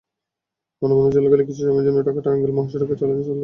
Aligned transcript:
মানববন্ধন 0.81 1.11
চলাকালে 1.15 1.43
কিছু 1.43 1.61
সময়ের 1.61 1.85
জন্য 1.87 1.97
ঢাকা-টাঙ্গাইল 1.99 2.51
মহাসড়কে 2.53 2.85
যান 2.89 2.99
চলাচল 2.99 3.09
বন্ধ 3.09 3.27
ছিল। 3.27 3.39